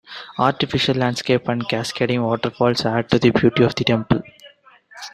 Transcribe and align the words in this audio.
Artificial 0.39 0.95
landscape 0.95 1.47
and 1.47 1.69
cascading 1.69 2.23
waterfalls 2.23 2.87
add 2.87 3.07
to 3.11 3.19
the 3.19 3.29
beauty 3.29 3.63
of 3.63 3.75
the 3.75 3.83
temple. 3.83 4.23